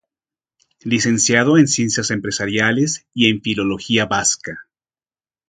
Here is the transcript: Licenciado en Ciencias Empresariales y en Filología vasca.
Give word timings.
Licenciado 0.83 1.59
en 1.59 1.67
Ciencias 1.67 2.09
Empresariales 2.09 3.05
y 3.13 3.29
en 3.29 3.39
Filología 3.43 4.07
vasca. 4.07 4.67